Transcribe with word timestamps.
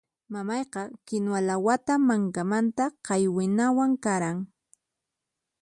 Mamayqa 0.33 0.81
kinuwa 1.07 1.39
lawata 1.47 1.93
mankamanta 2.07 2.85
qaywinawan 3.05 3.91
qaran. 4.03 4.37